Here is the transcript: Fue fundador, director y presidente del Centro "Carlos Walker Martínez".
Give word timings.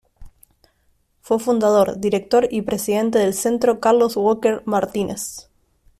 Fue 1.21 1.37
fundador, 1.37 1.99
director 1.99 2.47
y 2.49 2.63
presidente 2.63 3.19
del 3.19 3.35
Centro 3.35 3.79
"Carlos 3.79 4.17
Walker 4.17 4.63
Martínez". 4.65 5.51